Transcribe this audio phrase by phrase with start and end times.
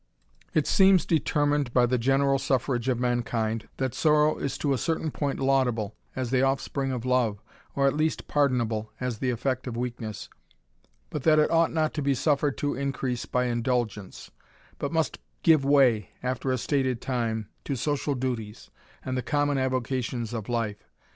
[0.55, 5.11] It seems determined by the general suffrage of mankind, that sorrow is to a certain
[5.11, 7.39] point laudable, as the offspring of love,
[7.75, 10.27] or at least pardonable, as the effect of weakness;
[11.11, 14.31] but that it ought not to be suffered to increase by indulgence,
[14.79, 18.71] but must give way, after a stated time, to social duties,
[19.05, 20.83] and the common avocations of life.